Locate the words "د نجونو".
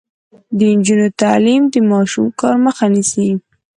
0.57-1.07